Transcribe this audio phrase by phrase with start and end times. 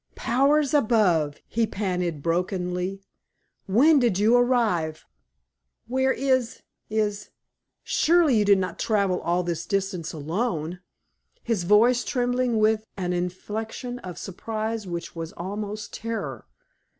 [0.15, 3.03] "Powers above!" he panted, brokenly.
[3.67, 5.05] "When did you arrive?
[5.85, 7.29] Where is is
[7.83, 10.79] Surely you did not travel all this distance alone!"
[11.43, 16.47] his voice trembling with an inflection of surprise which was almost terror.